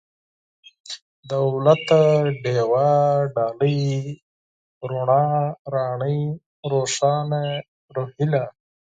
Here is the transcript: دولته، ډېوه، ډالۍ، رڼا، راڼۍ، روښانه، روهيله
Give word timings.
دولته، 1.31 1.99
ډېوه، 2.43 2.89
ډالۍ، 3.35 3.81
رڼا، 4.89 5.25
راڼۍ، 5.73 6.19
روښانه، 6.71 7.41
روهيله 7.95 8.43